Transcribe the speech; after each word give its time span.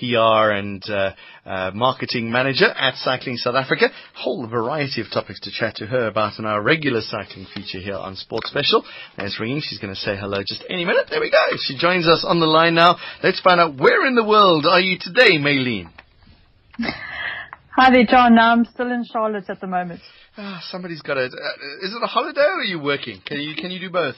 PR 0.00 0.50
and 0.56 0.82
uh, 0.88 1.12
uh, 1.44 1.70
marketing 1.74 2.32
manager 2.32 2.64
at 2.64 2.94
Cycling 2.94 3.36
South 3.36 3.54
Africa. 3.54 3.88
Whole 4.14 4.46
variety 4.46 5.02
of 5.02 5.08
topics 5.12 5.40
to 5.40 5.50
chat 5.50 5.76
to 5.76 5.86
her 5.86 6.06
about 6.06 6.38
in 6.38 6.46
our 6.46 6.62
regular 6.62 7.02
cycling 7.02 7.46
feature 7.54 7.78
here 7.78 7.96
on 7.96 8.16
Sports 8.16 8.48
Special. 8.48 8.82
There's 9.18 9.38
ringing. 9.38 9.60
She's 9.60 9.78
going 9.78 9.94
to 9.94 10.00
say 10.00 10.16
hello 10.16 10.38
just 10.40 10.64
any 10.70 10.86
minute. 10.86 11.08
There 11.10 11.20
we 11.20 11.30
go. 11.30 11.44
She 11.58 11.76
joins 11.76 12.08
us 12.08 12.24
on 12.26 12.40
the 12.40 12.46
line 12.46 12.74
now. 12.74 12.96
Let's 13.22 13.40
find 13.40 13.60
out 13.60 13.78
where 13.78 14.06
in 14.06 14.14
the 14.14 14.24
world 14.24 14.64
are 14.64 14.80
you 14.80 14.96
today, 14.98 15.36
Maylene? 15.38 15.90
Hi 17.76 17.90
there, 17.90 18.06
John. 18.06 18.38
I'm 18.38 18.64
still 18.64 18.90
in 18.90 19.04
Charlotte 19.04 19.48
at 19.48 19.60
the 19.60 19.66
moment. 19.66 20.00
Ah, 20.36 20.60
somebody's 20.70 21.02
got 21.02 21.18
it. 21.18 21.32
Uh, 21.32 21.86
is 21.86 21.94
it 21.94 22.02
a 22.02 22.06
holiday 22.06 22.40
or 22.40 22.60
are 22.60 22.64
you 22.64 22.80
working? 22.80 23.20
Can 23.26 23.40
you 23.40 23.54
can 23.54 23.70
you 23.70 23.78
do 23.78 23.90
both? 23.90 24.14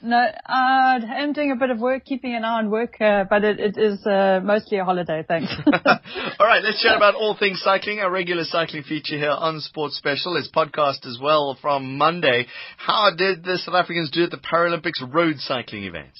No, 0.00 0.16
uh, 0.16 0.30
I'm 0.48 1.32
doing 1.32 1.50
a 1.50 1.56
bit 1.56 1.70
of 1.70 1.80
work, 1.80 2.04
keeping 2.04 2.32
an 2.34 2.44
eye 2.44 2.58
on 2.58 2.70
work, 2.70 3.00
uh, 3.00 3.24
but 3.28 3.42
it, 3.42 3.58
it 3.58 3.76
is 3.76 4.06
uh, 4.06 4.40
mostly 4.44 4.78
a 4.78 4.84
holiday, 4.84 5.24
thanks. 5.26 5.52
all 5.66 6.46
right, 6.46 6.62
let's 6.62 6.80
chat 6.80 6.96
about 6.96 7.16
all 7.16 7.36
things 7.36 7.60
cycling. 7.64 7.98
Our 7.98 8.10
regular 8.10 8.44
cycling 8.44 8.84
feature 8.84 9.18
here 9.18 9.30
on 9.30 9.60
Sports 9.60 9.96
Special 9.96 10.36
is 10.36 10.48
podcast 10.54 11.04
as 11.04 11.18
well 11.20 11.58
from 11.60 11.98
Monday. 11.98 12.46
How 12.76 13.10
did 13.16 13.42
the 13.42 13.58
South 13.58 13.74
Africans 13.74 14.12
do 14.12 14.22
at 14.22 14.30
the 14.30 14.36
Paralympics 14.36 15.02
road 15.12 15.40
cycling 15.40 15.82
event? 15.82 16.12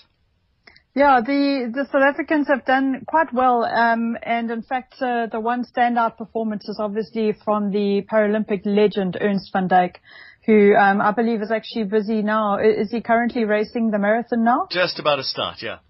Yeah, 0.97 1.21
the, 1.21 1.71
the 1.73 1.87
South 1.93 2.03
Africans 2.03 2.49
have 2.49 2.65
done 2.65 3.05
quite 3.07 3.33
well, 3.33 3.65
um, 3.65 4.17
and 4.25 4.51
in 4.51 4.63
fact, 4.63 4.95
uh, 5.01 5.27
the 5.31 5.39
one 5.39 5.65
standout 5.65 6.17
performance 6.17 6.69
is 6.69 6.79
obviously 6.81 7.37
from 7.45 7.71
the 7.71 8.03
Paralympic 8.13 8.63
legend 8.65 9.17
Ernst 9.21 9.53
van 9.53 9.69
Dijk 9.69 9.99
who 10.49 10.75
um, 10.75 11.03
I 11.03 11.13
believe 11.13 11.43
is 11.43 11.51
actually 11.51 11.85
busy 11.85 12.23
now. 12.23 12.59
Is 12.59 12.91
he 12.91 13.03
currently 13.03 13.45
racing 13.45 13.91
the 13.91 13.99
marathon 13.99 14.45
now? 14.45 14.67
Just 14.71 14.99
about 14.99 15.17
to 15.17 15.23
start, 15.23 15.59
yeah. 15.61 15.81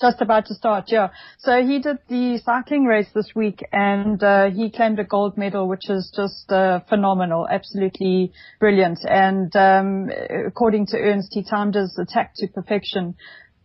Just 0.00 0.22
about 0.22 0.46
to 0.46 0.54
start, 0.54 0.86
yeah. 0.88 1.08
So 1.38 1.62
he 1.62 1.80
did 1.80 1.98
the 2.08 2.40
cycling 2.42 2.84
race 2.84 3.08
this 3.14 3.32
week 3.34 3.62
and 3.72 4.22
uh, 4.22 4.48
he 4.48 4.70
claimed 4.70 4.98
a 4.98 5.04
gold 5.04 5.36
medal, 5.36 5.68
which 5.68 5.90
is 5.90 6.10
just 6.16 6.50
uh, 6.50 6.80
phenomenal, 6.88 7.46
absolutely 7.50 8.32
brilliant. 8.58 9.00
And 9.06 9.54
um, 9.54 10.08
according 10.46 10.86
to 10.88 10.96
Ernst, 10.96 11.34
he 11.34 11.44
timed 11.44 11.74
his 11.74 11.98
attack 11.98 12.32
to 12.36 12.46
perfection 12.48 13.16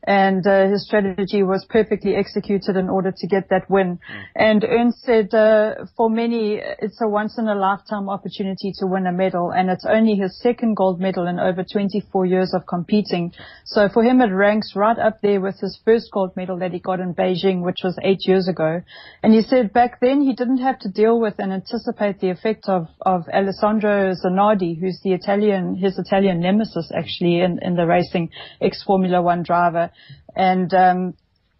and 0.04 0.46
uh, 0.48 0.68
his 0.70 0.86
strategy 0.86 1.44
was 1.44 1.66
perfectly 1.70 2.16
executed 2.16 2.76
in 2.76 2.90
order 2.90 3.14
to 3.16 3.28
get 3.28 3.50
that 3.50 3.70
win. 3.70 4.00
Mm. 4.00 4.24
And 4.36 4.64
Ernst 4.64 5.04
said, 5.04 5.34
uh, 5.34 5.86
for 5.96 6.10
many, 6.10 6.60
it's 6.80 7.00
a 7.02 7.08
once 7.08 7.38
in 7.38 7.48
a 7.48 7.56
lifetime 7.56 8.10
opportunity 8.10 8.74
to 8.80 8.88
win 8.88 9.06
a 9.06 9.12
medal, 9.12 9.52
and 9.52 9.70
it's 9.70 9.86
only 9.86 10.16
his 10.16 10.40
second 10.40 10.76
gold 10.76 11.00
medal 11.00 11.28
in 11.28 11.40
over 11.40 11.64
24 11.64 12.26
years 12.26 12.54
of 12.54 12.66
competing. 12.66 13.32
So 13.66 13.90
for 13.90 14.04
him, 14.04 14.22
it 14.22 14.34
ranks 14.34 14.74
right 14.76 14.98
up 14.98 15.22
there 15.22 15.40
with 15.40 15.60
his 15.60 15.80
first 15.86 16.10
gold 16.12 16.36
medal 16.36 16.58
that 16.60 16.72
he 16.72 16.80
got 16.80 17.00
in 17.00 17.14
Beijing, 17.14 17.62
which 17.62 17.82
was 17.84 17.98
eight 18.04 18.28
years 18.28 18.48
ago. 18.48 18.82
And 19.22 19.34
he 19.34 19.42
said 19.42 19.74
back 19.74 20.00
then 20.00 20.22
he 20.22 20.34
didn't 20.34 20.60
have 20.60 20.80
to 20.80 20.90
deal 20.90 21.20
with 21.20 21.36
and 21.38 21.54
anticipate 21.54 22.20
the 22.20 22.30
effect 22.30 22.68
of, 22.68 22.88
of 23.02 23.26
Alessandro 23.34 24.14
Zanardi, 24.14 24.80
who's 24.80 25.00
the 25.04 25.14
Italian, 25.14 25.76
his 25.76 26.00
Italian 26.00 26.40
nemesis 26.40 26.92
actually 26.96 27.42
in, 27.42 27.60
in 27.62 27.76
the 27.76 27.86
racing 27.86 28.30
ex-Formula 28.62 29.22
One 29.22 29.44
driver. 29.44 29.91
And 30.36 30.74
um, 30.74 31.14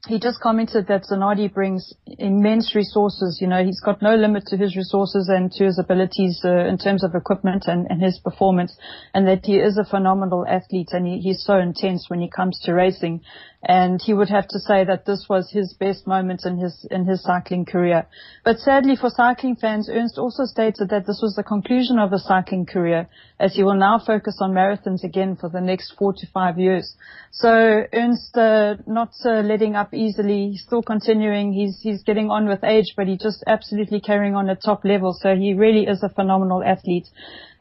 he 0.08 0.20
just 0.20 0.40
commented 0.40 0.88
that 0.88 1.04
Zanardi 1.04 1.54
brings 1.54 1.94
immense 2.08 2.74
resources. 2.74 3.38
You 3.40 3.48
know, 3.48 3.64
he's 3.64 3.80
got 3.80 4.02
no 4.02 4.16
limit 4.16 4.46
to 4.48 4.58
his 4.58 4.76
resources 4.76 5.30
and 5.30 5.52
to 5.54 5.66
his 5.66 5.78
abilities 5.78 6.42
uh, 6.44 6.66
in 6.66 6.78
terms 6.80 7.04
of 7.04 7.14
equipment 7.14 7.66
and, 7.68 7.86
and, 7.90 8.02
his 8.02 8.18
performance, 8.18 8.76
and 9.14 9.28
that 9.28 9.46
he 9.46 9.58
is 9.58 9.78
a 9.78 9.86
phenomenal 9.86 10.46
athlete 10.48 10.90
and 10.92 11.06
he, 11.06 11.20
he's 11.20 11.44
so 11.46 11.60
intense 11.60 12.10
when 12.10 12.20
he 12.20 12.30
comes 12.30 12.60
to 12.64 12.74
racing 12.74 13.22
and 13.64 14.02
he 14.02 14.14
would 14.14 14.30
have 14.30 14.48
to 14.48 14.60
say 14.60 14.84
that 14.84 15.06
this 15.06 15.28
was 15.30 15.52
his 15.52 15.74
best 15.74 16.08
moment 16.08 16.46
in 16.46 16.58
his 16.58 16.86
in 16.90 17.06
his 17.06 17.22
cycling 17.22 17.64
career. 17.66 18.08
But 18.44 18.58
sadly 18.58 18.96
for 18.96 19.10
cycling 19.10 19.56
fans, 19.56 19.88
Ernst 19.88 20.18
also 20.18 20.46
stated 20.46 20.90
that 20.90 21.06
this 21.06 21.20
was 21.22 21.36
the 21.36 21.44
conclusion 21.44 22.00
of 22.00 22.12
his 22.12 22.26
cycling 22.26 22.66
career, 22.66 23.08
as 23.40 23.56
he 23.56 23.64
will 23.64 23.76
now 23.76 24.00
focus 24.00 24.38
on 24.42 24.54
marathons 24.54 25.04
again 25.04 25.36
for 25.36 25.50
the 25.50 25.62
next 25.62 25.94
four 25.98 26.14
to 26.14 26.28
five 26.34 26.58
years. 26.58 26.96
So 27.32 27.84
Ernst 27.94 28.36
uh, 28.36 28.76
not 28.88 29.12
uh, 29.24 29.42
letting 29.42 29.76
up 29.76 29.94
easily, 29.94 30.50
he's 30.52 30.64
still 30.64 30.82
continuing. 30.82 31.54
He's 31.54 31.80
he's 31.82 32.02
getting 32.02 32.32
on 32.32 32.48
with 32.48 32.64
age, 32.64 32.94
but 32.98 33.08
he's 33.08 33.22
just 33.22 33.44
absolutely 33.46 34.00
carrying 34.00 34.36
on 34.36 34.50
at 34.50 34.64
top 34.64 34.84
level. 34.84 35.14
So 35.14 35.36
he 35.36 35.54
really 35.54 35.86
is 35.86 36.02
a 36.02 36.10
phenomenal 36.10 36.64
athlete. 36.64 37.08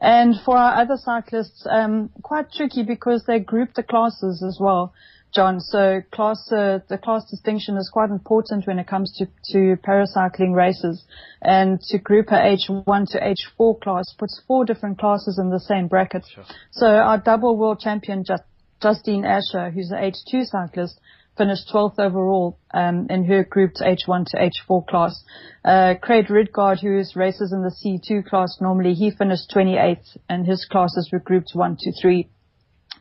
And 0.01 0.33
for 0.43 0.57
our 0.57 0.81
other 0.81 0.97
cyclists, 0.97 1.67
um, 1.69 2.09
quite 2.23 2.51
tricky 2.51 2.81
because 2.81 3.23
they 3.27 3.37
group 3.37 3.75
the 3.75 3.83
classes 3.83 4.43
as 4.45 4.57
well. 4.59 4.93
John. 5.33 5.59
So 5.59 6.01
class, 6.11 6.51
uh, 6.51 6.79
the 6.89 6.97
class 6.97 7.29
distinction 7.29 7.77
is 7.77 7.89
quite 7.91 8.09
important 8.09 8.67
when 8.67 8.79
it 8.79 8.87
comes 8.87 9.15
to, 9.17 9.25
to 9.53 9.81
paracycling 9.81 10.53
races. 10.53 11.03
And 11.41 11.79
to 11.89 11.97
group 11.97 12.27
a 12.31 12.35
H1 12.35 13.11
to 13.11 13.19
H4 13.19 13.81
class 13.81 14.13
puts 14.17 14.41
four 14.47 14.65
different 14.65 14.99
classes 14.99 15.39
in 15.41 15.49
the 15.49 15.59
same 15.59 15.87
bracket. 15.87 16.25
Sure. 16.33 16.43
So 16.71 16.87
our 16.87 17.17
double 17.17 17.57
world 17.57 17.79
champion, 17.79 18.23
Just, 18.25 18.43
Justine 18.81 19.25
Asher, 19.25 19.69
who's 19.69 19.91
an 19.91 19.97
H2 19.97 20.45
cyclist, 20.45 20.99
finished 21.37 21.69
12th 21.73 21.97
overall 21.97 22.59
um, 22.73 23.07
in 23.09 23.23
her 23.25 23.43
grouped 23.43 23.81
H1 23.81 24.25
to 24.27 24.37
H4 24.37 24.87
class. 24.87 25.23
Uh, 25.63 25.93
Craig 26.01 26.29
Ridgard, 26.29 26.79
who 26.81 26.99
is 26.99 27.15
races 27.15 27.53
in 27.53 27.61
the 27.61 27.71
C2 27.71 28.25
class 28.25 28.57
normally, 28.59 28.93
he 28.93 29.11
finished 29.11 29.51
28th, 29.55 30.17
and 30.27 30.45
his 30.45 30.65
classes 30.69 31.09
were 31.11 31.19
grouped 31.19 31.51
1 31.53 31.77
to 31.79 31.91
3. 32.01 32.27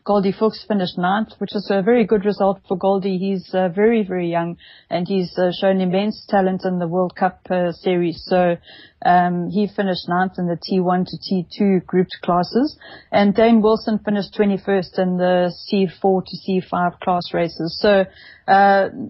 Goldie 0.04 0.32
Fuchs 0.32 0.64
finished 0.66 0.96
ninth, 0.96 1.34
which 1.38 1.54
is 1.54 1.68
a 1.70 1.82
very 1.82 2.04
good 2.06 2.24
result 2.24 2.60
for 2.66 2.76
Goldie. 2.76 3.18
He's 3.18 3.54
uh, 3.54 3.68
very, 3.68 4.02
very 4.02 4.30
young 4.30 4.56
and 4.88 5.06
he's 5.06 5.36
uh, 5.38 5.52
shown 5.52 5.80
immense 5.80 6.24
talent 6.28 6.62
in 6.64 6.78
the 6.78 6.88
World 6.88 7.14
Cup 7.14 7.40
uh, 7.50 7.72
series. 7.72 8.22
So 8.26 8.56
um, 9.04 9.50
he 9.50 9.68
finished 9.68 10.08
ninth 10.08 10.32
in 10.38 10.46
the 10.46 10.56
T1 10.56 11.06
to 11.06 11.16
T2 11.18 11.84
grouped 11.84 12.16
classes. 12.22 12.78
And 13.12 13.34
Dane 13.34 13.60
Wilson 13.60 13.98
finished 13.98 14.34
21st 14.38 14.98
in 14.98 15.16
the 15.18 15.52
C4 15.70 16.24
to 16.24 16.36
C5 16.48 17.00
class 17.00 17.34
races. 17.34 17.78
So 17.80 18.04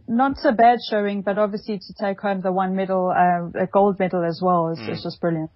not 0.08 0.36
a 0.44 0.52
bad 0.52 0.78
showing, 0.88 1.22
but 1.22 1.38
obviously 1.38 1.78
to 1.78 1.94
take 1.98 2.20
home 2.20 2.40
the 2.42 2.52
one 2.52 2.76
medal, 2.76 3.10
uh, 3.10 3.62
a 3.62 3.66
gold 3.66 3.98
medal 3.98 4.24
as 4.24 4.40
well 4.42 4.68
is, 4.68 4.78
mm. 4.78 4.90
is 4.90 5.02
just 5.02 5.20
brilliant. 5.20 5.50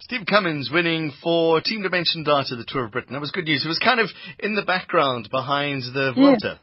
Steve 0.00 0.26
Cummings 0.28 0.70
winning 0.70 1.12
for 1.22 1.60
Team 1.60 1.82
Dimension 1.82 2.24
Data, 2.24 2.56
the 2.56 2.64
Tour 2.66 2.86
of 2.86 2.92
Britain. 2.92 3.14
That 3.14 3.20
was 3.20 3.30
good 3.30 3.44
news. 3.44 3.64
It 3.64 3.68
was 3.68 3.78
kind 3.78 4.00
of 4.00 4.10
in 4.38 4.54
the 4.54 4.62
background 4.62 5.28
behind 5.30 5.82
the 5.82 6.12
Vuelta. 6.14 6.60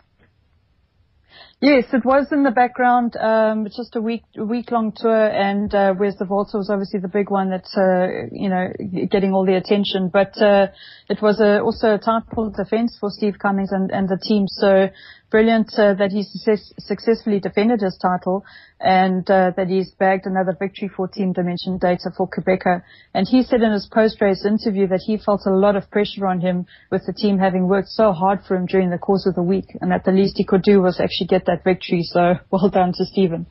Yes, 1.64 1.86
it 1.94 2.04
was 2.04 2.26
in 2.32 2.42
the 2.42 2.50
background. 2.50 3.16
Um, 3.16 3.68
it's 3.68 3.78
just 3.78 3.96
a 3.96 4.02
week 4.02 4.24
week 4.36 4.72
long 4.72 4.94
tour, 4.96 5.28
and 5.28 5.72
uh, 5.76 5.94
whereas 5.94 6.18
the 6.18 6.26
Vuelta 6.26 6.58
was 6.58 6.72
obviously 6.72 7.00
the 7.00 7.08
big 7.08 7.30
one 7.30 7.52
that's 7.52 7.78
uh, 7.78 8.08
you 8.32 8.50
know 8.50 8.74
getting 9.12 9.32
all 9.32 9.46
the 9.46 9.54
attention. 9.54 10.10
But 10.12 10.42
uh, 10.42 10.70
it 11.08 11.22
was 11.22 11.40
a, 11.40 11.62
also 11.62 11.94
a 11.94 12.00
title 12.00 12.50
defence 12.50 12.98
for 13.00 13.12
Steve 13.12 13.36
Cummings 13.40 13.72
and, 13.72 13.92
and 13.92 14.10
the 14.10 14.18
team. 14.18 14.48
So 14.48 14.90
brilliant 15.32 15.74
uh, 15.80 15.94
that 15.96 16.12
he 16.12 16.24
success- 16.24 16.74
successfully 16.78 17.40
defended 17.40 17.82
his 17.82 17.98
title 18.00 18.44
and 18.80 19.28
uh, 19.32 19.52
that 19.56 19.68
he's 19.68 19.92
bagged 19.92 20.26
another 20.26 20.56
victory 20.60 20.90
for 20.96 21.08
Team 21.08 21.32
Dimension 21.32 21.78
Data 21.80 22.12
for 22.16 22.30
Qhubeka. 22.30 22.84
And 23.14 23.28
he 23.28 23.42
said 23.42 23.62
in 23.62 23.72
his 23.72 23.90
post-race 23.92 24.46
interview 24.46 24.88
that 24.88 25.04
he 25.08 25.18
felt 25.18 25.42
a 25.48 25.56
lot 25.56 25.76
of 25.76 25.90
pressure 25.90 26.28
on 26.28 26.42
him 26.42 26.66
with 26.92 27.06
the 27.08 27.14
team 27.14 27.40
having 27.40 27.68
worked 27.68 27.90
so 27.90 28.12
hard 28.12 28.42
for 28.48 28.56
him 28.56 28.66
during 28.66 28.90
the 28.90 28.98
course 28.98 29.26
of 29.26 29.34
the 29.36 29.42
week 29.42 29.66
and 29.80 29.92
that 29.92 30.04
the 30.04 30.12
least 30.12 30.36
he 30.38 30.46
could 30.46 30.62
do 30.62 30.82
was 30.82 31.00
actually 31.00 31.28
get 31.28 31.46
that 31.46 31.64
victory. 31.64 32.04
So 32.04 32.34
well 32.52 32.70
done 32.70 32.94
to 32.98 33.06
Stephen. 33.06 33.48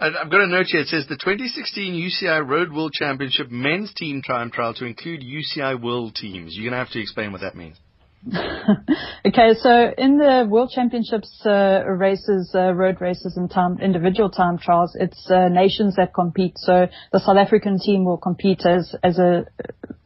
I've 0.00 0.30
got 0.30 0.42
a 0.42 0.46
note 0.46 0.66
here. 0.66 0.82
It 0.82 0.86
says 0.86 1.06
the 1.08 1.16
2016 1.16 1.92
UCI 1.92 2.46
Road 2.46 2.72
World 2.72 2.92
Championship 2.92 3.50
men's 3.50 3.92
team 3.94 4.22
time 4.22 4.52
trial 4.52 4.72
to 4.74 4.84
include 4.84 5.22
UCI 5.22 5.82
World 5.82 6.14
teams. 6.14 6.54
You're 6.54 6.70
going 6.70 6.78
to 6.78 6.84
have 6.84 6.92
to 6.92 7.00
explain 7.00 7.32
what 7.32 7.40
that 7.40 7.56
means. 7.56 7.76
okay, 9.26 9.54
so 9.60 9.92
in 9.96 10.18
the 10.18 10.46
World 10.48 10.70
Championships 10.74 11.30
uh, 11.46 11.82
races, 11.86 12.50
uh, 12.54 12.72
road 12.74 13.00
races 13.00 13.36
and 13.36 13.50
time, 13.50 13.78
individual 13.80 14.28
time 14.28 14.58
trials, 14.58 14.96
it's 14.98 15.30
uh, 15.30 15.48
nations 15.48 15.94
that 15.96 16.12
compete. 16.12 16.54
So 16.56 16.88
the 17.12 17.20
South 17.20 17.36
African 17.36 17.78
team 17.78 18.04
will 18.04 18.18
compete 18.18 18.66
as 18.66 18.94
as 19.02 19.18
a, 19.18 19.46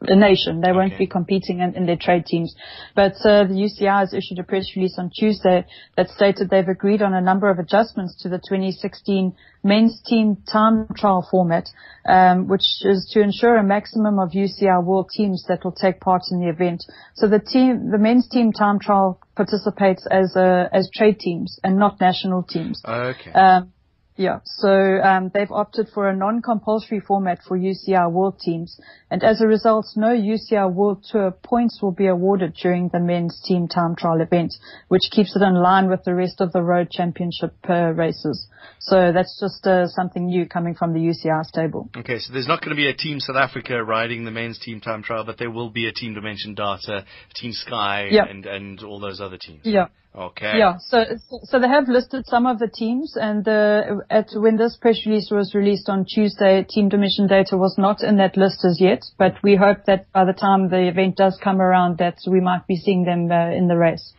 a 0.07 0.15
nation. 0.15 0.61
They 0.61 0.69
okay. 0.69 0.77
won't 0.77 0.97
be 0.97 1.07
competing 1.07 1.59
in, 1.59 1.75
in, 1.75 1.85
their 1.85 1.97
trade 1.97 2.25
teams. 2.25 2.55
But 2.95 3.13
uh, 3.25 3.45
the 3.45 3.53
UCI 3.53 3.99
has 3.99 4.13
issued 4.13 4.39
a 4.39 4.43
press 4.43 4.71
release 4.75 4.95
on 4.97 5.09
Tuesday 5.09 5.65
that 5.97 6.09
stated 6.09 6.49
they've 6.49 6.67
agreed 6.67 7.01
on 7.01 7.13
a 7.13 7.21
number 7.21 7.49
of 7.49 7.59
adjustments 7.59 8.21
to 8.23 8.29
the 8.29 8.37
2016 8.37 9.35
men's 9.63 10.01
team 10.05 10.37
time 10.51 10.87
trial 10.95 11.27
format, 11.29 11.69
um, 12.07 12.47
which 12.47 12.65
is 12.81 13.09
to 13.13 13.21
ensure 13.21 13.57
a 13.57 13.63
maximum 13.63 14.19
of 14.19 14.31
UCI 14.31 14.83
world 14.83 15.09
teams 15.15 15.45
that 15.47 15.63
will 15.63 15.71
take 15.71 15.99
part 15.99 16.23
in 16.31 16.39
the 16.39 16.49
event. 16.49 16.83
So 17.15 17.27
the 17.27 17.39
team, 17.39 17.91
the 17.91 17.97
men's 17.97 18.27
team 18.29 18.51
time 18.51 18.79
trial 18.79 19.19
participates 19.35 20.05
as 20.11 20.35
a, 20.35 20.69
as 20.73 20.89
trade 20.93 21.19
teams 21.19 21.59
and 21.63 21.77
not 21.77 21.99
national 21.99 22.43
teams. 22.43 22.81
Okay. 22.85 23.31
Um, 23.31 23.73
Yeah, 24.15 24.39
so 24.45 24.69
um, 24.69 25.31
they've 25.33 25.51
opted 25.51 25.87
for 25.91 26.07
a 26.07 26.15
non-compulsory 26.15 26.99
format 26.99 27.39
for 27.47 27.57
UCI 27.57 28.11
World 28.11 28.39
teams, 28.39 28.79
and 29.09 29.23
as 29.23 29.41
a 29.41 29.47
result, 29.47 29.87
no 29.95 30.09
UCI 30.09 30.71
World 30.71 31.03
Tour 31.09 31.31
points 31.31 31.79
will 31.81 31.91
be 31.91 32.05
awarded 32.05 32.53
during 32.53 32.89
the 32.89 32.99
men's 32.99 33.41
team 33.43 33.67
time 33.67 33.95
trial 33.95 34.21
event, 34.21 34.53
which 34.89 35.09
keeps 35.11 35.35
it 35.35 35.41
in 35.41 35.55
line 35.55 35.89
with 35.89 36.03
the 36.03 36.13
rest 36.13 36.41
of 36.41 36.51
the 36.51 36.61
road 36.61 36.91
championship 36.91 37.55
uh, 37.67 37.91
races. 37.95 38.47
So 38.79 39.11
that's 39.11 39.39
just 39.39 39.65
uh, 39.65 39.87
something 39.87 40.27
new 40.27 40.45
coming 40.45 40.75
from 40.75 40.93
the 40.93 40.99
UCI 40.99 41.43
stable. 41.45 41.89
Okay, 41.97 42.19
so 42.19 42.33
there's 42.33 42.47
not 42.47 42.61
going 42.61 42.75
to 42.75 42.75
be 42.75 42.89
a 42.89 42.93
Team 42.93 43.19
South 43.19 43.35
Africa 43.37 43.83
riding 43.83 44.25
the 44.25 44.31
men's 44.31 44.59
team 44.59 44.79
time 44.79 45.01
trial, 45.01 45.23
but 45.25 45.39
there 45.39 45.49
will 45.49 45.71
be 45.71 45.87
a 45.87 45.91
Team 45.91 46.13
Dimension 46.13 46.53
Data, 46.53 47.03
Team 47.35 47.53
Sky, 47.53 48.09
Yeah. 48.11 48.25
and, 48.29 48.45
and 48.45 48.83
all 48.83 48.99
those 48.99 49.19
other 49.19 49.37
teams. 49.37 49.61
Yeah. 49.63 49.87
Okay. 50.15 50.59
Yeah, 50.59 50.77
so 50.77 51.05
so 51.43 51.59
they 51.59 51.67
have 51.67 51.87
listed 51.87 52.27
some 52.27 52.45
of 52.45 52.59
the 52.59 52.67
teams, 52.67 53.17
and 53.19 53.47
uh, 53.47 54.01
at 54.11 54.27
when 54.35 54.57
this 54.57 54.77
press 54.79 54.99
release 55.07 55.31
was 55.31 55.55
released 55.55 55.89
on 55.89 56.05
Tuesday, 56.05 56.63
Team 56.69 56.89
Dimension 56.89 57.25
Data 57.25 57.57
was 57.57 57.75
not 57.79 58.03
in 58.03 58.17
that 58.17 58.37
list 58.37 58.63
as 58.63 58.79
yet. 58.79 59.03
But 59.17 59.41
we 59.41 59.55
hope 59.55 59.85
that 59.87 60.11
by 60.11 60.25
the 60.25 60.33
time 60.33 60.69
the 60.69 60.87
event 60.87 61.15
does 61.15 61.39
come 61.43 61.59
around, 61.59 61.97
that 61.97 62.17
we 62.27 62.41
might 62.41 62.67
be 62.67 62.75
seeing 62.75 63.05
them 63.05 63.31
uh, 63.31 63.49
in 63.49 63.67
the 63.67 63.75
race. 63.75 64.13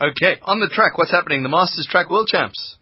Okay, 0.00 0.38
on 0.42 0.58
the 0.58 0.68
track, 0.68 0.98
what's 0.98 1.12
happening? 1.12 1.44
The 1.44 1.48
Masters 1.48 1.86
Track 1.88 2.10
World 2.10 2.26
Champs. 2.26 2.77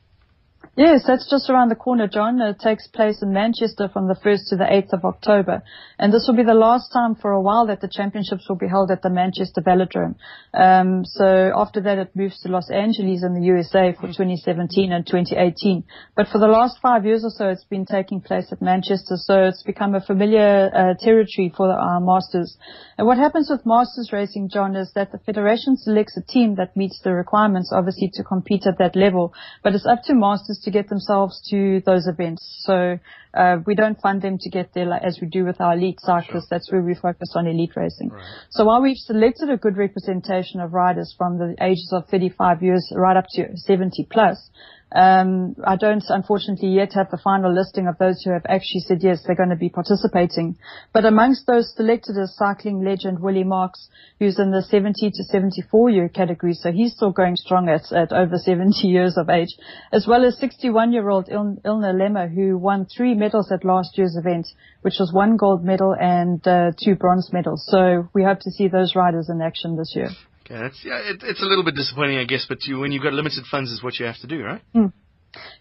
Yes, 0.76 1.04
that's 1.06 1.28
just 1.30 1.48
around 1.48 1.70
the 1.70 1.74
corner, 1.74 2.06
John. 2.06 2.38
It 2.38 2.60
takes 2.60 2.86
place 2.86 3.22
in 3.22 3.32
Manchester 3.32 3.88
from 3.88 4.08
the 4.08 4.14
1st 4.14 4.50
to 4.50 4.56
the 4.56 4.64
8th 4.64 4.92
of 4.92 5.06
October. 5.06 5.62
And 5.98 6.12
this 6.12 6.26
will 6.28 6.36
be 6.36 6.42
the 6.42 6.52
last 6.52 6.92
time 6.92 7.14
for 7.14 7.30
a 7.30 7.40
while 7.40 7.66
that 7.68 7.80
the 7.80 7.88
championships 7.88 8.46
will 8.46 8.56
be 8.56 8.68
held 8.68 8.90
at 8.90 9.00
the 9.00 9.08
Manchester 9.08 9.62
Velodrome. 9.62 10.16
Um, 10.52 11.06
so 11.06 11.50
after 11.56 11.80
that, 11.80 11.96
it 11.96 12.14
moves 12.14 12.42
to 12.42 12.50
Los 12.50 12.70
Angeles 12.70 13.24
in 13.24 13.32
the 13.32 13.46
USA 13.46 13.94
for 13.94 14.08
2017 14.08 14.92
and 14.92 15.06
2018. 15.06 15.82
But 16.14 16.28
for 16.28 16.38
the 16.38 16.46
last 16.46 16.76
five 16.82 17.06
years 17.06 17.24
or 17.24 17.30
so, 17.30 17.48
it's 17.48 17.64
been 17.64 17.86
taking 17.86 18.20
place 18.20 18.48
at 18.52 18.60
Manchester. 18.60 19.16
So 19.16 19.44
it's 19.44 19.62
become 19.62 19.94
a 19.94 20.02
familiar 20.02 20.70
uh, 20.74 21.02
territory 21.02 21.54
for 21.56 21.72
our 21.72 22.00
Masters. 22.00 22.54
And 22.98 23.06
what 23.06 23.18
happens 23.18 23.50
with 23.50 23.66
Masters 23.66 24.10
racing, 24.10 24.48
John, 24.48 24.74
is 24.74 24.90
that 24.94 25.12
the 25.12 25.18
federation 25.18 25.76
selects 25.76 26.16
a 26.16 26.22
team 26.22 26.54
that 26.54 26.76
meets 26.76 26.98
the 27.04 27.12
requirements, 27.12 27.70
obviously, 27.70 28.10
to 28.14 28.24
compete 28.24 28.66
at 28.66 28.78
that 28.78 28.96
level. 28.96 29.34
But 29.62 29.74
it's 29.74 29.84
up 29.84 30.02
to 30.04 30.14
Masters 30.14 30.60
to 30.64 30.70
get 30.70 30.88
themselves 30.88 31.42
to 31.50 31.82
those 31.84 32.06
events. 32.06 32.42
So 32.64 32.98
uh, 33.34 33.58
we 33.66 33.74
don't 33.74 34.00
fund 34.00 34.22
them 34.22 34.38
to 34.40 34.50
get 34.50 34.72
there 34.72 34.86
like, 34.86 35.02
as 35.02 35.18
we 35.20 35.28
do 35.28 35.44
with 35.44 35.60
our 35.60 35.74
elite 35.74 36.00
cyclists. 36.00 36.48
That's 36.48 36.72
where 36.72 36.80
we 36.80 36.94
focus 36.94 37.34
on 37.36 37.46
elite 37.46 37.76
racing. 37.76 38.12
So 38.50 38.64
while 38.64 38.80
we've 38.80 38.96
selected 38.96 39.50
a 39.50 39.58
good 39.58 39.76
representation 39.76 40.60
of 40.60 40.72
riders 40.72 41.14
from 41.18 41.36
the 41.36 41.54
ages 41.60 41.92
of 41.92 42.08
35 42.08 42.62
years 42.62 42.90
right 42.96 43.16
up 43.16 43.26
to 43.32 43.56
70 43.56 44.08
plus, 44.10 44.48
I 44.92 45.76
don't 45.78 46.04
unfortunately 46.08 46.68
yet 46.68 46.92
have 46.92 47.10
the 47.10 47.18
final 47.18 47.52
listing 47.52 47.88
of 47.88 47.98
those 47.98 48.22
who 48.22 48.30
have 48.30 48.46
actually 48.48 48.80
said 48.80 49.02
yes, 49.02 49.22
they're 49.26 49.34
going 49.34 49.50
to 49.50 49.56
be 49.56 49.68
participating. 49.68 50.56
But 50.92 51.04
amongst 51.04 51.46
those 51.46 51.74
selected 51.74 52.16
is 52.16 52.36
cycling 52.36 52.84
legend 52.84 53.18
Willie 53.20 53.44
Marks, 53.44 53.88
who's 54.20 54.38
in 54.38 54.52
the 54.52 54.62
70 54.62 55.10
to 55.10 55.24
74 55.24 55.90
year 55.90 56.08
category, 56.08 56.54
so 56.54 56.70
he's 56.70 56.94
still 56.94 57.10
going 57.10 57.34
strong 57.36 57.68
at, 57.68 58.12
over 58.12 58.38
70 58.38 58.74
years 58.86 59.16
of 59.16 59.28
age, 59.28 59.56
as 59.92 60.06
well 60.06 60.24
as 60.24 60.38
61 60.38 60.92
year 60.92 61.08
old 61.08 61.28
Il- 61.28 61.58
Ilna 61.64 61.92
Lemmer, 61.92 62.32
who 62.32 62.56
won 62.56 62.86
three 62.86 63.14
medals 63.14 63.50
at 63.50 63.64
last 63.64 63.98
year's 63.98 64.16
event, 64.16 64.46
which 64.82 64.98
was 65.00 65.12
one 65.12 65.36
gold 65.36 65.64
medal 65.64 65.96
and 65.98 66.46
uh, 66.46 66.70
two 66.82 66.94
bronze 66.94 67.32
medals. 67.32 67.66
So 67.68 68.08
we 68.14 68.22
hope 68.22 68.38
to 68.40 68.50
see 68.52 68.68
those 68.68 68.94
riders 68.94 69.28
in 69.28 69.42
action 69.42 69.76
this 69.76 69.94
year. 69.96 70.10
Okay, 70.46 70.60
that's, 70.60 70.78
yeah, 70.84 70.98
it, 70.98 71.22
it's 71.24 71.42
a 71.42 71.44
little 71.44 71.64
bit 71.64 71.74
disappointing, 71.74 72.18
I 72.18 72.24
guess, 72.24 72.46
but 72.48 72.64
you, 72.66 72.78
when 72.78 72.92
you've 72.92 73.02
got 73.02 73.12
limited 73.12 73.44
funds 73.50 73.72
is 73.72 73.82
what 73.82 73.98
you 73.98 74.06
have 74.06 74.18
to 74.20 74.28
do, 74.28 74.44
right? 74.44 74.62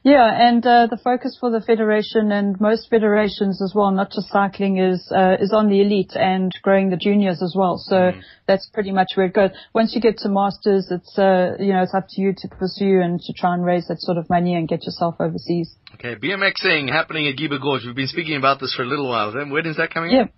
Yeah, 0.03 0.29
and 0.31 0.65
uh, 0.65 0.87
the 0.87 0.97
focus 1.03 1.35
for 1.39 1.49
the 1.49 1.59
federation 1.59 2.31
and 2.31 2.59
most 2.61 2.87
federations 2.89 3.61
as 3.61 3.73
well, 3.75 3.91
not 3.91 4.11
just 4.11 4.29
cycling, 4.29 4.77
is 4.77 5.11
uh, 5.11 5.35
is 5.39 5.51
on 5.51 5.67
the 5.69 5.81
elite 5.81 6.13
and 6.15 6.51
growing 6.61 6.91
the 6.91 6.95
juniors 6.95 7.41
as 7.41 7.55
well. 7.57 7.77
So 7.77 8.11
that's 8.47 8.69
pretty 8.73 8.91
much 8.91 9.07
where 9.15 9.25
it 9.25 9.33
goes. 9.33 9.49
Once 9.73 9.93
you 9.93 9.99
get 9.99 10.17
to 10.19 10.29
masters, 10.29 10.87
it's 10.91 11.17
uh, 11.17 11.57
you 11.59 11.73
know 11.73 11.81
it's 11.81 11.93
up 11.93 12.05
to 12.09 12.21
you 12.21 12.33
to 12.37 12.47
pursue 12.47 13.01
and 13.01 13.19
to 13.19 13.33
try 13.33 13.53
and 13.53 13.65
raise 13.65 13.87
that 13.87 13.99
sort 13.99 14.17
of 14.17 14.29
money 14.29 14.55
and 14.55 14.67
get 14.67 14.85
yourself 14.85 15.15
overseas. 15.19 15.75
Okay, 15.95 16.15
BMXing 16.15 16.89
happening 16.89 17.27
at 17.27 17.35
Giba 17.35 17.61
Gorge. 17.61 17.81
We've 17.85 17.95
been 17.95 18.07
speaking 18.07 18.37
about 18.37 18.61
this 18.61 18.73
for 18.75 18.83
a 18.83 18.87
little 18.87 19.09
while. 19.09 19.33
Then 19.33 19.49
when 19.49 19.65
is 19.65 19.75
that 19.77 19.93
coming 19.93 20.11
Yeah. 20.11 20.21
up? 20.23 20.29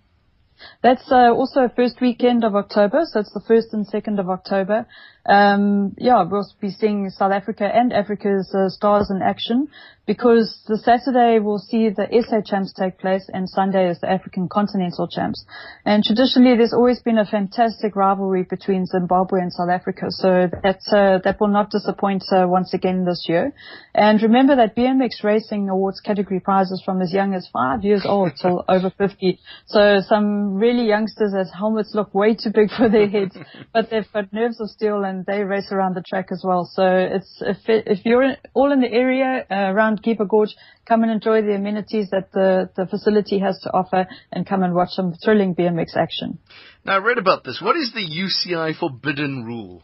That's 0.82 1.10
uh, 1.10 1.32
also 1.32 1.68
first 1.74 2.00
weekend 2.00 2.44
of 2.44 2.54
October, 2.54 3.02
so 3.04 3.20
it's 3.20 3.32
the 3.32 3.42
first 3.46 3.72
and 3.72 3.86
second 3.86 4.18
of 4.18 4.28
October. 4.28 4.86
Um, 5.28 5.94
yeah, 5.98 6.22
we'll 6.22 6.50
be 6.58 6.70
seeing 6.70 7.10
South 7.10 7.32
Africa 7.32 7.70
and 7.72 7.92
Africa's 7.92 8.52
uh, 8.54 8.70
stars 8.70 9.10
in 9.10 9.20
action 9.20 9.68
because 10.08 10.64
the 10.66 10.78
Saturday 10.78 11.38
we'll 11.38 11.58
see 11.58 11.90
the 11.90 12.08
SA 12.26 12.40
Champs 12.40 12.72
take 12.72 12.98
place 12.98 13.28
and 13.30 13.46
Sunday 13.46 13.90
is 13.90 14.00
the 14.00 14.10
African 14.10 14.48
Continental 14.48 15.06
Champs. 15.06 15.44
And 15.84 16.02
traditionally 16.02 16.56
there's 16.56 16.72
always 16.72 16.98
been 17.00 17.18
a 17.18 17.26
fantastic 17.26 17.94
rivalry 17.94 18.44
between 18.48 18.86
Zimbabwe 18.86 19.40
and 19.40 19.52
South 19.52 19.68
Africa, 19.68 20.06
so 20.08 20.48
that, 20.62 20.80
uh, 20.90 21.18
that 21.24 21.38
will 21.38 21.52
not 21.52 21.70
disappoint 21.70 22.24
uh, 22.32 22.46
once 22.48 22.72
again 22.72 23.04
this 23.04 23.26
year. 23.28 23.52
And 23.94 24.22
remember 24.22 24.56
that 24.56 24.74
BMX 24.74 25.22
Racing 25.22 25.68
awards 25.68 26.00
category 26.00 26.40
prizes 26.40 26.82
from 26.82 27.02
as 27.02 27.12
young 27.12 27.34
as 27.34 27.46
five 27.52 27.84
years 27.84 28.06
old 28.06 28.32
till 28.40 28.64
over 28.68 28.90
50. 28.96 29.38
So 29.66 30.00
some 30.08 30.54
really 30.54 30.88
youngsters 30.88 31.34
as 31.38 31.50
helmets 31.52 31.90
look 31.94 32.14
way 32.14 32.34
too 32.34 32.50
big 32.50 32.70
for 32.70 32.88
their 32.88 33.10
heads, 33.10 33.36
but 33.74 33.90
they've 33.90 34.10
got 34.10 34.32
nerves 34.32 34.58
of 34.58 34.70
steel 34.70 35.04
and 35.04 35.17
they 35.26 35.42
race 35.42 35.68
around 35.70 35.94
the 35.94 36.02
track 36.02 36.28
as 36.30 36.42
well. 36.44 36.68
So 36.72 36.84
it's, 36.84 37.40
if, 37.40 37.68
it, 37.68 37.84
if 37.86 38.04
you're 38.04 38.22
in, 38.22 38.36
all 38.54 38.72
in 38.72 38.80
the 38.80 38.90
area 38.90 39.44
uh, 39.50 39.54
around 39.54 40.02
Giba 40.02 40.28
Gorge, 40.28 40.54
come 40.86 41.02
and 41.02 41.12
enjoy 41.12 41.42
the 41.42 41.54
amenities 41.54 42.10
that 42.10 42.32
the, 42.32 42.70
the 42.76 42.86
facility 42.86 43.38
has 43.38 43.58
to 43.60 43.72
offer 43.72 44.06
and 44.32 44.46
come 44.46 44.62
and 44.62 44.74
watch 44.74 44.90
some 44.90 45.14
thrilling 45.24 45.54
BMX 45.54 45.96
action. 45.96 46.38
Now, 46.84 46.94
I 46.94 46.98
read 46.98 47.18
about 47.18 47.44
this. 47.44 47.60
What 47.62 47.76
is 47.76 47.92
the 47.92 48.00
UCI 48.00 48.78
forbidden 48.78 49.44
rule? 49.44 49.82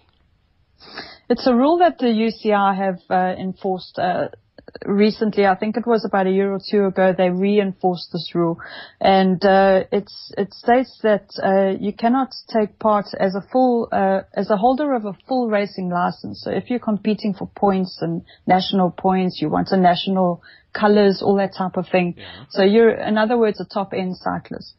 It's 1.29 1.47
a 1.47 1.55
rule 1.55 1.79
that 1.79 1.99
the 1.99 2.07
UCI 2.07 2.77
have 2.77 2.99
uh, 3.09 3.41
enforced 3.41 3.99
uh, 3.99 4.29
recently. 4.85 5.47
I 5.47 5.55
think 5.55 5.77
it 5.77 5.87
was 5.87 6.05
about 6.05 6.27
a 6.27 6.31
year 6.31 6.53
or 6.53 6.61
two 6.71 6.87
ago. 6.87 7.15
They 7.17 7.31
reinforced 7.31 8.11
this 8.13 8.33
rule, 8.35 8.59
and 9.01 9.45
uh, 9.45 9.85
it's 9.93 10.33
it 10.37 10.53
states 10.53 10.99
that 11.03 11.29
uh, 11.43 11.79
you 11.81 11.93
cannot 11.93 12.35
take 12.53 12.79
part 12.79 13.07
as 13.19 13.35
a 13.35 13.43
full 13.53 13.89
uh, 13.93 14.23
as 14.35 14.51
a 14.51 14.57
holder 14.57 14.95
of 14.95 15.05
a 15.05 15.17
full 15.29 15.49
racing 15.49 15.91
license. 15.91 16.43
So 16.45 16.51
if 16.51 16.71
you're 16.71 16.79
competing 16.79 17.35
for 17.35 17.47
points 17.57 17.99
and 18.01 18.23
national 18.47 18.91
points, 18.91 19.41
you 19.41 19.49
want 19.49 19.69
a 19.71 19.77
national 19.77 20.43
colors, 20.73 21.23
all 21.23 21.37
that 21.37 21.55
type 21.57 21.77
of 21.77 21.87
thing. 21.91 22.17
So 22.51 22.63
you're, 22.63 22.91
in 22.91 23.17
other 23.17 23.39
words, 23.39 23.61
a 23.61 23.65
top 23.65 23.93
end 23.95 24.17
cyclist. 24.17 24.75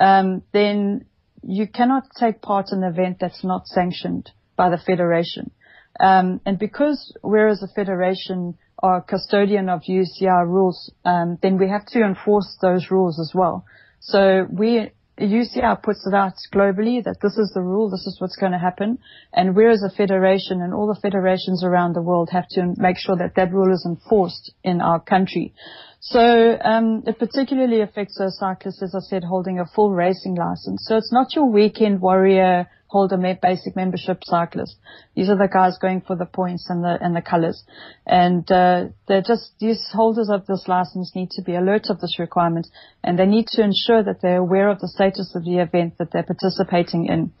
Um, 0.00 0.42
then 0.52 1.06
you 1.42 1.66
cannot 1.66 2.04
take 2.18 2.40
part 2.40 2.66
in 2.72 2.82
an 2.84 2.92
event 2.92 3.18
that's 3.20 3.44
not 3.44 3.66
sanctioned 3.66 4.30
by 4.56 4.70
the 4.70 4.78
federation. 4.78 5.50
Um, 5.98 6.40
and 6.46 6.58
because 6.58 7.12
we're 7.22 7.48
as 7.48 7.62
a 7.62 7.68
federation 7.68 8.56
are 8.82 9.00
custodian 9.02 9.68
of 9.68 9.82
UCI 9.82 10.46
rules, 10.46 10.92
um, 11.04 11.38
then 11.42 11.58
we 11.58 11.68
have 11.68 11.86
to 11.86 12.02
enforce 12.02 12.56
those 12.60 12.90
rules 12.90 13.20
as 13.20 13.32
well. 13.34 13.64
So 14.00 14.46
we, 14.50 14.90
UCI 15.18 15.82
puts 15.82 16.06
it 16.06 16.14
out 16.14 16.32
globally 16.52 17.04
that 17.04 17.18
this 17.22 17.36
is 17.36 17.52
the 17.54 17.60
rule, 17.60 17.90
this 17.90 18.06
is 18.06 18.16
what's 18.20 18.36
going 18.36 18.52
to 18.52 18.58
happen. 18.58 18.98
And 19.32 19.54
we 19.54 19.68
as 19.68 19.82
a 19.82 19.94
federation 19.94 20.62
and 20.62 20.72
all 20.72 20.86
the 20.86 21.00
federations 21.00 21.62
around 21.62 21.94
the 21.94 22.02
world 22.02 22.30
have 22.32 22.48
to 22.50 22.74
make 22.76 22.96
sure 22.96 23.16
that 23.16 23.34
that 23.36 23.52
rule 23.52 23.72
is 23.72 23.84
enforced 23.86 24.52
in 24.64 24.80
our 24.80 25.00
country. 25.00 25.52
So 26.00 26.58
um, 26.64 27.02
it 27.06 27.18
particularly 27.18 27.82
affects 27.82 28.18
those 28.18 28.38
cyclists, 28.38 28.82
as 28.82 28.94
I 28.94 29.00
said, 29.00 29.22
holding 29.22 29.60
a 29.60 29.66
full 29.66 29.92
racing 29.92 30.34
license. 30.34 30.86
So 30.88 30.96
it's 30.96 31.12
not 31.12 31.34
your 31.34 31.44
weekend 31.44 32.00
warrior 32.00 32.66
holder 32.90 33.16
me- 33.16 33.38
basic 33.40 33.76
membership 33.76 34.18
cyclist. 34.24 34.76
These 35.14 35.28
are 35.30 35.38
the 35.38 35.48
guys 35.50 35.78
going 35.80 36.00
for 36.00 36.16
the 36.16 36.26
points 36.26 36.66
and 36.68 36.82
the 36.82 36.98
and 37.00 37.14
the 37.14 37.22
colours, 37.22 37.62
and 38.04 38.50
uh, 38.50 38.86
they're 39.06 39.22
just 39.22 39.52
these 39.60 39.88
holders 39.92 40.28
of 40.28 40.46
this 40.46 40.64
license 40.66 41.12
need 41.14 41.30
to 41.36 41.42
be 41.42 41.54
alert 41.54 41.86
of 41.88 42.00
this 42.00 42.18
requirement, 42.18 42.66
and 43.04 43.18
they 43.18 43.26
need 43.26 43.46
to 43.52 43.62
ensure 43.62 44.02
that 44.02 44.20
they're 44.22 44.38
aware 44.38 44.68
of 44.68 44.80
the 44.80 44.88
status 44.88 45.34
of 45.36 45.44
the 45.44 45.58
event 45.58 45.98
that 45.98 46.10
they're 46.12 46.24
participating 46.24 47.06
in. 47.06 47.32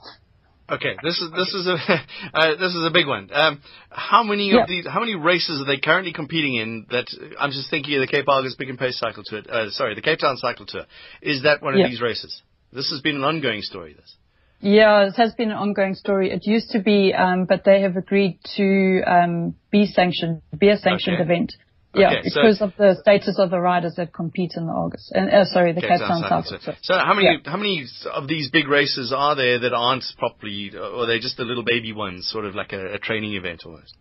Okay, 0.70 0.94
this 1.02 1.20
is 1.20 1.32
this 1.32 1.52
is 1.52 1.66
a 1.66 1.74
uh, 2.34 2.56
this 2.56 2.72
is 2.72 2.86
a 2.86 2.92
big 2.92 3.08
one. 3.08 3.28
Um, 3.32 3.60
how 3.90 4.22
many 4.22 4.52
of 4.52 4.68
these? 4.68 4.86
How 4.86 5.00
many 5.00 5.16
races 5.16 5.60
are 5.60 5.66
they 5.66 5.80
currently 5.80 6.12
competing 6.12 6.54
in? 6.54 6.86
That 6.90 7.06
I'm 7.40 7.50
just 7.50 7.70
thinking 7.70 7.96
of 7.96 8.02
the 8.02 8.06
Cape 8.06 8.28
Argus 8.28 8.54
Pick 8.54 8.68
n 8.68 8.76
Pay 8.76 8.92
Cycle 8.92 9.24
Tour. 9.26 9.42
Uh, 9.50 9.70
sorry, 9.70 9.96
the 9.96 10.02
Cape 10.02 10.20
Town 10.20 10.36
Cycle 10.36 10.66
Tour. 10.66 10.84
Is 11.22 11.42
that 11.42 11.60
one 11.60 11.74
of 11.74 11.84
these 11.90 12.00
races? 12.00 12.40
This 12.72 12.90
has 12.90 13.00
been 13.00 13.16
an 13.16 13.24
ongoing 13.24 13.62
story. 13.62 13.94
This. 13.94 14.14
Yeah, 14.60 15.06
it 15.08 15.14
has 15.16 15.32
been 15.34 15.50
an 15.50 15.56
ongoing 15.56 15.94
story. 15.94 16.30
It 16.30 16.46
used 16.46 16.70
to 16.70 16.80
be, 16.80 17.14
um, 17.14 17.46
but 17.46 17.64
they 17.64 17.80
have 17.80 17.96
agreed 17.96 18.38
to 18.56 19.00
um, 19.06 19.54
be 19.70 19.86
sanctioned, 19.86 20.42
be 20.56 20.68
a 20.68 20.76
sanctioned 20.76 21.16
Okay. 21.16 21.24
event. 21.24 21.54
Yeah, 21.94 22.10
Okay, 22.18 22.28
so- 22.28 22.42
because 22.42 22.60
of 22.60 22.72
the 22.76 22.96
status 23.00 23.38
of 23.38 23.50
the 23.50 23.58
riders 23.58 23.94
that 23.96 24.12
compete 24.12 24.52
in 24.56 24.66
the 24.66 24.72
Argus. 24.72 25.10
And 25.14 25.28
uh, 25.30 25.44
sorry, 25.46 25.72
the 25.72 25.80
Cape 25.80 25.98
Town 25.98 26.08
Town 26.08 26.22
Cycle 26.22 26.42
Cycle. 26.42 26.58
Tour. 26.58 26.74
Tour. 26.74 26.74
So 26.82 26.94
how 26.94 27.14
many 27.14 27.26
Yeah. 27.26 27.50
how 27.50 27.56
many 27.56 27.84
of 28.12 28.28
these 28.28 28.50
big 28.50 28.68
races 28.68 29.12
are 29.16 29.34
there 29.34 29.58
that 29.58 29.72
aren't 29.72 30.04
properly, 30.18 30.70
or 30.76 31.02
are 31.02 31.06
they 31.06 31.18
just 31.18 31.36
the 31.36 31.44
little 31.44 31.64
baby 31.64 31.92
ones, 31.92 32.28
sort 32.28 32.44
of 32.44 32.54
like 32.54 32.72
a, 32.72 32.94
a 32.94 32.98
training 32.98 33.34
event 33.34 33.62
almost? 33.66 33.96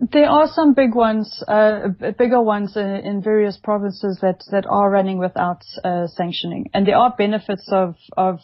There 0.00 0.28
are 0.28 0.48
some 0.48 0.74
big 0.74 0.94
ones, 0.94 1.42
uh, 1.46 1.88
bigger 2.18 2.40
ones 2.42 2.76
in, 2.76 2.86
in, 2.86 3.22
various 3.22 3.58
provinces 3.62 4.18
that, 4.22 4.42
that 4.50 4.64
are 4.66 4.90
running 4.90 5.18
without 5.18 5.62
uh, 5.84 6.06
sanctioning, 6.08 6.70
and 6.74 6.86
there 6.86 6.96
are 6.96 7.14
benefits 7.16 7.68
of 7.72 7.96
of 8.16 8.40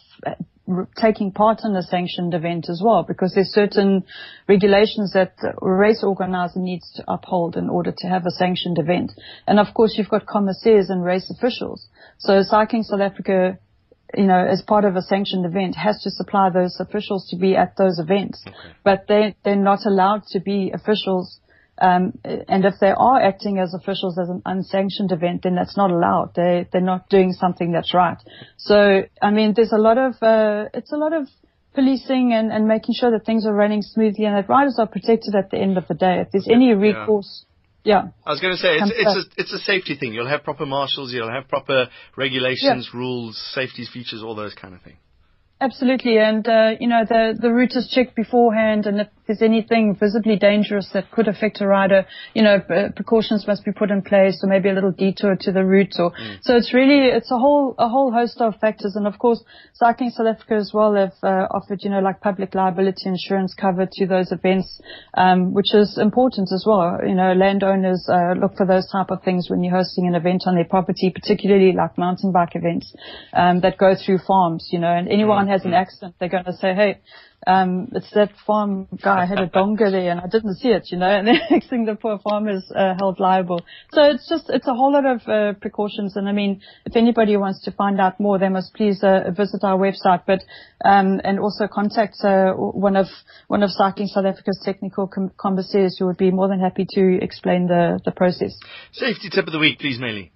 taking 0.95 1.31
part 1.31 1.61
in 1.63 1.75
a 1.75 1.81
sanctioned 1.81 2.33
event 2.33 2.67
as 2.69 2.81
well, 2.83 3.03
because 3.03 3.33
there's 3.33 3.51
certain 3.51 4.03
regulations 4.47 5.13
that 5.13 5.33
a 5.43 5.69
race 5.69 6.03
organizer 6.03 6.59
needs 6.59 6.91
to 6.95 7.03
uphold 7.07 7.55
in 7.55 7.69
order 7.69 7.93
to 7.97 8.07
have 8.07 8.25
a 8.25 8.31
sanctioned 8.31 8.77
event. 8.77 9.11
And 9.47 9.59
of 9.59 9.73
course, 9.73 9.95
you've 9.97 10.09
got 10.09 10.25
commissaires 10.25 10.89
and 10.89 11.03
race 11.03 11.31
officials. 11.35 11.87
So 12.19 12.41
Cycling 12.43 12.83
South 12.83 13.01
Africa, 13.01 13.59
you 14.15 14.25
know, 14.25 14.45
as 14.45 14.61
part 14.61 14.85
of 14.85 14.95
a 14.95 15.01
sanctioned 15.01 15.45
event, 15.45 15.75
has 15.75 16.01
to 16.03 16.11
supply 16.11 16.49
those 16.49 16.77
officials 16.79 17.27
to 17.29 17.37
be 17.37 17.55
at 17.55 17.75
those 17.77 17.99
events. 17.99 18.43
Okay. 18.47 18.57
But 18.83 19.05
they, 19.07 19.35
they're 19.43 19.55
not 19.55 19.85
allowed 19.85 20.23
to 20.31 20.39
be 20.39 20.71
officials 20.73 21.39
if 21.81 22.75
they 22.79 22.93
are 22.95 23.21
acting 23.21 23.59
as 23.59 23.73
officials 23.73 24.17
as 24.17 24.29
an 24.29 24.41
unsanctioned 24.45 25.11
event, 25.11 25.43
then 25.43 25.55
that's 25.55 25.77
not 25.77 25.91
allowed. 25.91 26.33
They 26.35 26.67
they're 26.71 26.81
not 26.81 27.09
doing 27.09 27.33
something 27.33 27.71
that's 27.71 27.93
right. 27.93 28.17
So 28.57 29.03
I 29.21 29.31
mean, 29.31 29.53
there's 29.55 29.71
a 29.71 29.77
lot 29.77 29.97
of 29.97 30.13
uh, 30.21 30.69
it's 30.73 30.91
a 30.91 30.97
lot 30.97 31.13
of 31.13 31.27
policing 31.73 32.33
and, 32.33 32.51
and 32.51 32.67
making 32.67 32.95
sure 32.99 33.11
that 33.11 33.25
things 33.25 33.45
are 33.45 33.53
running 33.53 33.83
smoothly 33.83 34.25
and 34.25 34.35
that 34.35 34.49
riders 34.49 34.77
are 34.79 34.87
protected 34.87 35.35
at 35.35 35.51
the 35.51 35.57
end 35.57 35.77
of 35.77 35.87
the 35.87 35.93
day. 35.93 36.21
If 36.21 36.31
there's 36.31 36.47
any 36.47 36.73
recourse. 36.73 37.45
Yeah. 37.83 38.07
I 38.25 38.31
was 38.31 38.41
going 38.41 38.53
to 38.53 38.59
say 38.59 38.75
it's, 38.75 38.91
it's 38.93 39.15
a 39.15 39.41
it's 39.41 39.53
a 39.53 39.59
safety 39.59 39.95
thing. 39.95 40.13
You'll 40.13 40.27
have 40.27 40.43
proper 40.43 40.65
marshals, 40.65 41.13
you'll 41.13 41.31
have 41.31 41.47
proper 41.47 41.87
regulations, 42.17 42.89
yeah. 42.91 42.99
rules, 42.99 43.37
safety 43.53 43.85
features, 43.91 44.23
all 44.23 44.35
those 44.35 44.53
kind 44.55 44.73
of 44.73 44.81
things. 44.81 44.97
Absolutely, 45.61 46.17
and 46.19 46.45
uh, 46.47 46.71
you 46.79 46.87
know 46.87 47.03
the 47.07 47.37
the 47.39 47.51
route 47.51 47.75
is 47.75 47.89
checked 47.89 48.15
beforehand, 48.15 48.85
and 48.85 49.09
there's 49.27 49.41
anything 49.41 49.95
visibly 49.99 50.37
dangerous 50.37 50.89
that 50.93 51.11
could 51.11 51.27
affect 51.27 51.61
a 51.61 51.67
rider, 51.67 52.05
you 52.33 52.43
know 52.43 52.59
precautions 52.95 53.45
must 53.47 53.65
be 53.65 53.71
put 53.71 53.91
in 53.91 54.01
place, 54.01 54.39
or 54.43 54.49
maybe 54.49 54.69
a 54.69 54.73
little 54.73 54.91
detour 54.91 55.35
to 55.39 55.51
the 55.51 55.63
route. 55.63 55.95
Or 55.99 56.11
mm. 56.11 56.37
so 56.41 56.55
it's 56.55 56.73
really 56.73 57.07
it's 57.07 57.31
a 57.31 57.37
whole 57.37 57.75
a 57.77 57.89
whole 57.89 58.11
host 58.11 58.41
of 58.41 58.55
factors, 58.59 58.95
and 58.95 59.07
of 59.07 59.19
course, 59.19 59.43
Cycling 59.73 60.11
South 60.11 60.27
Africa 60.27 60.55
as 60.55 60.71
well 60.73 60.95
have 60.95 61.13
uh, 61.23 61.47
offered 61.51 61.79
you 61.83 61.89
know 61.89 61.99
like 61.99 62.21
public 62.21 62.55
liability 62.55 63.03
insurance 63.05 63.53
cover 63.53 63.87
to 63.91 64.07
those 64.07 64.31
events, 64.31 64.81
um, 65.15 65.53
which 65.53 65.73
is 65.73 65.97
important 65.97 66.49
as 66.53 66.63
well. 66.65 66.99
You 67.05 67.15
know, 67.15 67.33
landowners 67.33 68.07
uh, 68.11 68.33
look 68.39 68.55
for 68.57 68.65
those 68.65 68.89
type 68.91 69.11
of 69.11 69.23
things 69.23 69.49
when 69.49 69.63
you're 69.63 69.75
hosting 69.75 70.07
an 70.07 70.15
event 70.15 70.43
on 70.45 70.55
their 70.55 70.65
property, 70.65 71.11
particularly 71.13 71.73
like 71.73 71.97
mountain 71.97 72.31
bike 72.31 72.55
events 72.55 72.93
um, 73.33 73.61
that 73.61 73.77
go 73.77 73.95
through 73.95 74.19
farms. 74.25 74.69
You 74.71 74.79
know, 74.79 74.91
and 74.91 75.07
anyone 75.07 75.47
has 75.47 75.65
an 75.65 75.73
accident, 75.73 76.15
they're 76.19 76.29
going 76.29 76.45
to 76.45 76.53
say, 76.53 76.73
hey, 76.73 76.99
um, 77.45 77.89
it's 77.93 78.11
that 78.13 78.31
farm 78.45 78.87
guy 79.03 79.16
had 79.25 79.39
a 79.39 79.47
donga 79.47 79.89
there 79.91 80.11
and 80.11 80.19
I 80.19 80.27
didn't 80.27 80.55
see 80.55 80.69
it, 80.69 80.87
you 80.91 80.97
know, 80.97 81.07
and 81.07 81.27
the 81.27 81.39
next 81.49 81.69
thing 81.69 81.85
the 81.85 81.95
poor 81.95 82.19
farmer's 82.19 82.63
uh, 82.75 82.95
held 82.97 83.19
liable. 83.19 83.61
So 83.93 84.03
it's 84.03 84.27
just, 84.29 84.49
it's 84.49 84.67
a 84.67 84.73
whole 84.73 84.93
lot 84.93 85.05
of 85.05 85.27
uh, 85.27 85.53
precautions. 85.59 86.15
And 86.15 86.27
I 86.27 86.31
mean, 86.31 86.61
if 86.85 86.95
anybody 86.95 87.37
wants 87.37 87.63
to 87.63 87.71
find 87.71 87.99
out 87.99 88.19
more, 88.19 88.37
they 88.37 88.49
must 88.49 88.73
please 88.73 89.03
uh, 89.03 89.31
visit 89.35 89.63
our 89.63 89.77
website, 89.77 90.23
but, 90.25 90.43
um, 90.83 91.21
and 91.23 91.39
also 91.39 91.67
contact 91.67 92.17
uh, 92.23 92.53
one 92.53 92.95
of, 92.95 93.07
one 93.47 93.63
of 93.63 93.71
Cycling 93.71 94.07
South 94.07 94.25
Africa's 94.25 94.61
technical 94.63 95.07
com- 95.07 95.31
commissaires 95.37 95.97
who 95.97 96.05
would 96.05 96.17
be 96.17 96.31
more 96.31 96.47
than 96.47 96.59
happy 96.59 96.85
to 96.89 97.19
explain 97.21 97.67
the, 97.67 97.99
the 98.05 98.11
process. 98.11 98.57
Safety 98.91 99.29
tip 99.29 99.47
of 99.47 99.53
the 99.53 99.59
week, 99.59 99.79
please, 99.79 99.99
Maylie. 99.99 100.31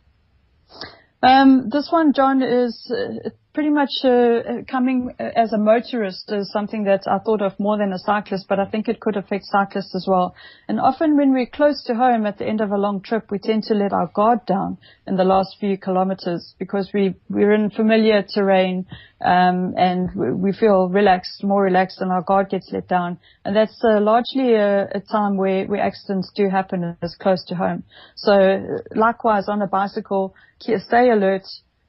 Um, 1.24 1.70
this 1.72 1.90
one, 1.92 2.14
John, 2.14 2.42
is 2.42 2.92
uh, 2.92 3.30
pretty 3.54 3.70
much 3.70 3.90
uh, 4.04 4.64
coming 4.70 5.14
as 5.20 5.52
a 5.52 5.58
motorist 5.58 6.32
is 6.32 6.52
something 6.52 6.86
that 6.86 7.02
I 7.06 7.20
thought 7.20 7.42
of 7.42 7.60
more 7.60 7.78
than 7.78 7.92
a 7.92 8.00
cyclist, 8.00 8.46
but 8.48 8.60
I 8.60 8.66
think 8.66 8.88
it 8.88 9.00
could 9.00 9.18
affect 9.18 9.46
cyclists 9.46 9.94
as 9.94 10.06
well. 10.08 10.36
And 10.68 10.80
often 10.80 11.18
when 11.18 11.34
we're 11.34 11.48
close 11.48 11.84
to 11.86 11.96
home 11.96 12.26
at 12.26 12.38
the 12.38 12.48
end 12.48 12.62
of 12.62 12.72
a 12.72 12.78
long 12.78 13.02
trip, 13.02 13.30
we 13.30 13.40
tend 13.40 13.64
to 13.64 13.74
let 13.74 13.92
our 13.92 14.08
guard 14.08 14.46
down 14.46 14.78
in 15.06 15.18
the 15.18 15.26
last 15.26 15.58
few 15.60 15.78
kilometers 15.78 16.56
because 16.60 16.92
we, 16.94 17.16
we're 17.30 17.54
in 17.54 17.70
familiar 17.70 18.24
terrain, 18.24 18.86
um, 19.24 19.74
and 19.78 20.10
we 20.16 20.54
feel 20.54 20.88
relaxed, 20.88 21.44
more 21.44 21.64
relaxed 21.64 22.02
and 22.02 22.12
our 22.12 22.22
guard 22.22 22.50
gets 22.50 22.70
let 22.72 22.88
down. 22.88 23.20
And 23.44 23.56
that's 23.56 23.80
uh, 23.84 24.00
largely 24.00 24.54
a, 24.54 24.86
a, 24.86 25.00
time 25.12 25.36
where, 25.36 25.66
where 25.66 25.82
accidents 25.82 26.32
do 26.36 26.50
happen 26.50 26.96
as 27.02 27.16
close 27.16 27.44
to 27.46 27.56
home. 27.56 27.84
So 28.16 28.80
likewise 28.96 29.50
on 29.50 29.62
a 29.62 29.68
bicycle, 29.68 30.34
stay 30.60 31.10
alert, 31.10 31.44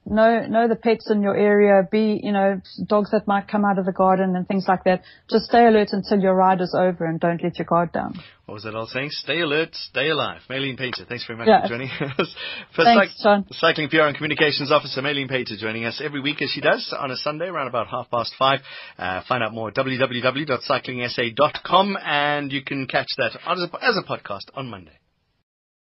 know 0.04 0.46
know 0.46 0.68
the 0.68 0.76
pets 0.76 1.10
in 1.10 1.22
your 1.22 1.34
area, 1.36 1.88
be 1.90 2.20
you 2.22 2.32
know 2.32 2.60
dogs 2.86 3.10
that 3.12 3.26
might 3.26 3.48
come 3.48 3.64
out 3.64 3.78
of 3.78 3.86
the 3.86 3.92
garden 3.92 4.36
and 4.36 4.46
things 4.46 4.66
like 4.68 4.84
that. 4.84 5.02
Just 5.30 5.46
stay 5.46 5.66
alert 5.66 5.88
until 5.92 6.20
your 6.20 6.34
ride 6.34 6.60
is 6.60 6.76
over 6.78 7.04
and 7.04 7.18
don't 7.20 7.42
let 7.42 7.58
your 7.58 7.66
guard 7.66 7.92
down. 7.92 8.20
What 8.46 8.54
was 8.54 8.62
that 8.64 8.74
all 8.74 8.86
saying? 8.86 9.10
Stay 9.12 9.40
alert, 9.40 9.74
stay 9.74 10.08
alive. 10.08 10.40
Mayleen 10.50 10.76
Pater, 10.76 11.04
thanks 11.08 11.24
very 11.26 11.38
much 11.38 11.46
yeah. 11.46 11.62
for 11.62 11.68
joining 11.68 11.88
us. 12.18 12.34
For 12.74 12.82
thanks, 12.84 13.14
cyc- 13.14 13.22
John. 13.22 13.46
Cycling 13.52 13.88
PR 13.88 14.00
and 14.02 14.16
Communications 14.16 14.72
Officer 14.72 15.00
Mayleen 15.00 15.28
Pater 15.28 15.56
joining 15.56 15.84
us 15.84 16.00
every 16.04 16.20
week 16.20 16.42
as 16.42 16.50
she 16.50 16.60
does 16.60 16.92
on 16.98 17.12
a 17.12 17.16
Sunday 17.16 17.46
around 17.46 17.68
about 17.68 17.86
half 17.86 18.10
past 18.10 18.34
five. 18.38 18.60
Uh, 18.98 19.22
find 19.28 19.44
out 19.44 19.54
more 19.54 19.68
at 19.68 19.76
www.cyclingsa.com 19.76 21.96
and 22.04 22.52
you 22.52 22.62
can 22.62 22.86
catch 22.86 23.08
that 23.16 23.38
as 23.46 23.62
a, 23.62 23.70
as 23.84 23.96
a 23.96 24.02
podcast 24.02 24.50
on 24.54 24.68
Monday. 24.68 24.92